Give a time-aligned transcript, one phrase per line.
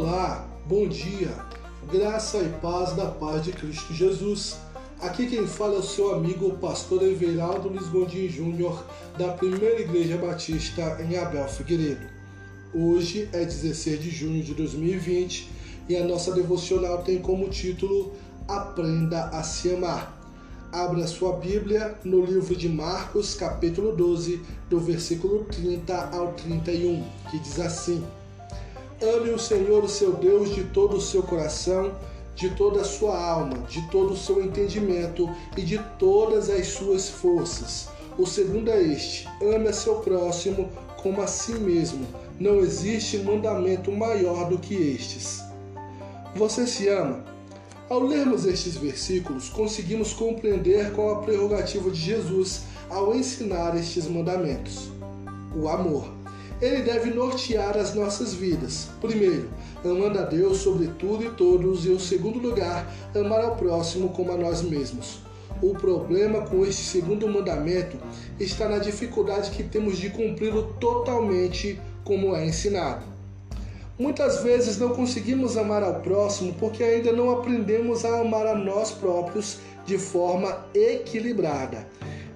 [0.00, 1.34] Olá, bom dia,
[1.90, 4.56] graça e paz da paz de Cristo Jesus.
[5.00, 8.86] Aqui quem fala é o seu amigo, o pastor Everaldo Luiz Gondim Júnior,
[9.18, 12.06] da Primeira Igreja Batista em Abel Figueiredo.
[12.72, 15.50] Hoje é 16 de junho de 2020
[15.88, 18.12] e a nossa devocional tem como título
[18.46, 20.16] Aprenda a se amar.
[20.70, 27.38] Abra sua Bíblia no livro de Marcos, capítulo 12, do versículo 30 ao 31, que
[27.40, 28.04] diz assim:
[29.00, 31.92] Ame o Senhor, o seu Deus, de todo o seu coração,
[32.34, 37.08] de toda a sua alma, de todo o seu entendimento e de todas as suas
[37.08, 37.88] forças.
[38.18, 40.68] O segundo é este: ame a seu próximo
[41.00, 42.04] como a si mesmo.
[42.40, 45.44] Não existe mandamento maior do que estes.
[46.34, 47.24] Você se ama?
[47.88, 54.90] Ao lermos estes versículos, conseguimos compreender qual a prerrogativa de Jesus ao ensinar estes mandamentos:
[55.54, 56.17] o amor
[56.60, 58.88] ele deve nortear as nossas vidas.
[59.00, 59.48] Primeiro,
[59.84, 64.32] amando a Deus sobre tudo e todos, e o segundo lugar, amar ao próximo como
[64.32, 65.20] a nós mesmos.
[65.62, 67.96] O problema com este segundo mandamento
[68.38, 73.04] está na dificuldade que temos de cumpri-lo totalmente como é ensinado.
[73.98, 78.92] Muitas vezes não conseguimos amar ao próximo porque ainda não aprendemos a amar a nós
[78.92, 81.84] próprios de forma equilibrada.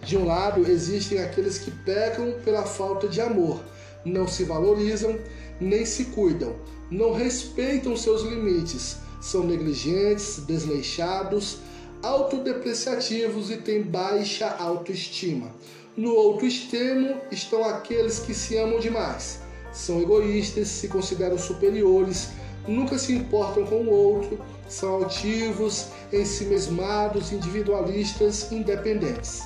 [0.05, 3.61] De um lado, existem aqueles que pecam pela falta de amor,
[4.05, 5.19] não se valorizam
[5.61, 6.57] nem se cuidam,
[6.91, 11.59] não respeitam seus limites, são negligentes, desleixados,
[12.03, 15.55] autodepreciativos e têm baixa autoestima.
[15.97, 19.41] No outro extremo estão aqueles que se amam demais,
[19.73, 22.31] são egoístas, se consideram superiores,
[22.67, 29.43] nunca se importam com o outro, são altivos, ensimesmados, individualistas, independentes.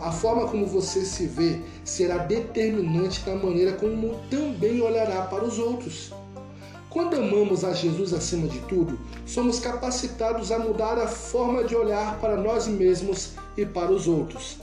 [0.00, 5.58] A forma como você se vê será determinante na maneira como também olhará para os
[5.58, 6.12] outros.
[6.88, 12.18] Quando amamos a Jesus acima de tudo, somos capacitados a mudar a forma de olhar
[12.20, 14.58] para nós mesmos e para os outros.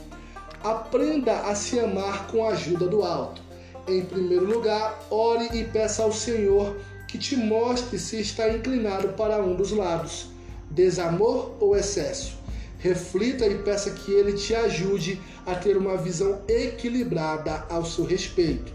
[0.64, 3.40] Aprenda a se amar com a ajuda do alto.
[3.86, 6.76] Em primeiro lugar, ore e peça ao Senhor
[7.06, 10.28] que te mostre se está inclinado para um dos lados,
[10.70, 12.36] desamor ou excesso.
[12.78, 18.72] Reflita e peça que ele te ajude a ter uma visão equilibrada ao seu respeito.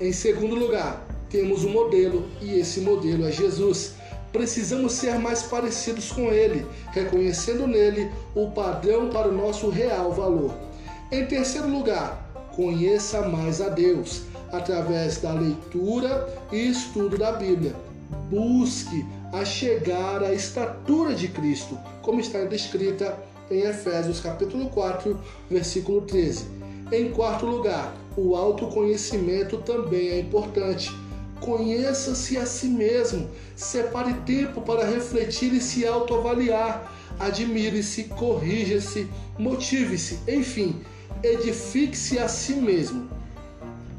[0.00, 3.92] Em segundo lugar, temos um modelo e esse modelo é Jesus.
[4.32, 10.54] Precisamos ser mais parecidos com ele, reconhecendo nele o padrão para o nosso real valor.
[11.10, 14.22] Em terceiro lugar, conheça mais a Deus
[14.52, 17.74] através da leitura e estudo da Bíblia.
[18.30, 23.16] Busque a chegar à estatura de Cristo, como está descrita
[23.50, 25.18] em Efésios capítulo 4,
[25.50, 26.46] versículo 13.
[26.90, 30.90] Em quarto lugar, o autoconhecimento também é importante.
[31.40, 36.92] Conheça-se a si mesmo, separe tempo para refletir e se autoavaliar.
[37.18, 39.08] Admire-se, corrija-se,
[39.38, 40.80] motive-se, enfim,
[41.22, 43.08] edifique-se a si mesmo.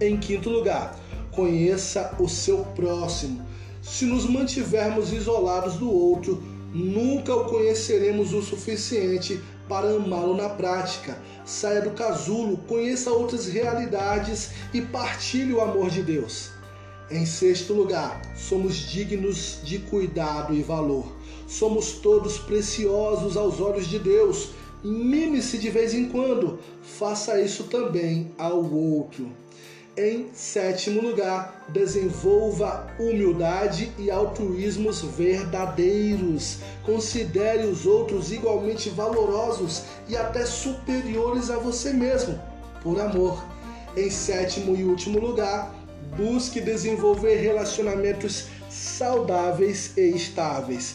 [0.01, 0.97] Em quinto lugar,
[1.31, 3.49] conheça o seu próximo.
[3.81, 11.17] Se nos mantivermos isolados do outro, nunca o conheceremos o suficiente para amá-lo na prática.
[11.45, 16.51] Saia do casulo, conheça outras realidades e partilhe o amor de Deus.
[17.09, 21.06] Em sexto lugar, somos dignos de cuidado e valor.
[21.47, 24.50] Somos todos preciosos aos olhos de Deus.
[24.84, 29.31] Mime-se de vez em quando, faça isso também ao outro.
[30.02, 36.60] Em sétimo lugar, desenvolva humildade e altruísmos verdadeiros.
[36.86, 42.40] Considere os outros igualmente valorosos e até superiores a você mesmo,
[42.82, 43.44] por amor.
[43.98, 45.76] Em sétimo e último lugar,
[46.16, 50.94] busque desenvolver relacionamentos saudáveis e estáveis.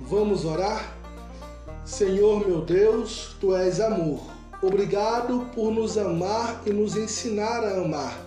[0.00, 0.96] Vamos orar?
[1.84, 4.35] Senhor meu Deus, tu és amor
[4.66, 8.18] Obrigado por nos amar e nos ensinar a amar.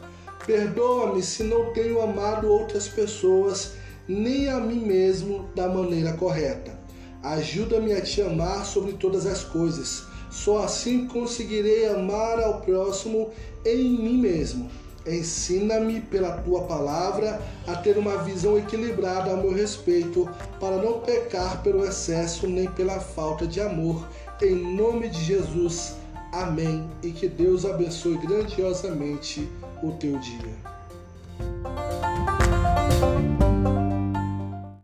[0.48, 3.74] Perdoa-me se não tenho amado outras pessoas
[4.08, 6.80] nem a mim mesmo da maneira correta.
[7.22, 10.06] Ajuda-me a te amar sobre todas as coisas.
[10.32, 13.32] Só assim conseguirei amar ao próximo
[13.66, 14.72] em mim mesmo.
[15.06, 21.62] Ensina-me pela tua palavra a ter uma visão equilibrada ao meu respeito, para não pecar
[21.64, 24.08] pelo excesso nem pela falta de amor.
[24.42, 25.99] Em nome de Jesus.
[26.32, 26.90] Amém.
[27.02, 29.50] E que Deus abençoe grandiosamente
[29.82, 30.79] o teu dia.